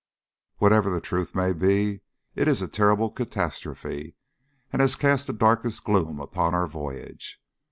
[0.57, 2.01] Whatever the truth may be
[2.33, 4.15] it is a terrible catastrophe,
[4.73, 7.39] and has cast the darkest gloom upon our voyage.